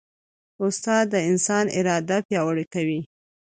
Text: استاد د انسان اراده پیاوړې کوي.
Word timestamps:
استاد 0.63 1.05
د 1.13 1.15
انسان 1.29 1.65
اراده 1.79 2.17
پیاوړې 2.27 2.65
کوي. 2.73 3.01